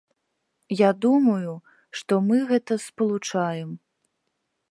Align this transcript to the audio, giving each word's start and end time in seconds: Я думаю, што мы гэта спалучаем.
Я 0.75 0.87
думаю, 1.05 1.51
што 1.99 2.13
мы 2.29 2.37
гэта 2.51 2.73
спалучаем. 2.87 3.69